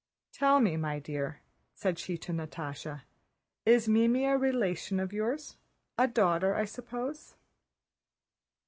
[0.31, 1.41] "Tell me, my dear,"
[1.75, 3.03] said she to Natásha,
[3.67, 5.57] "is Mimi a relation of yours?
[5.95, 7.35] A daughter, I suppose?"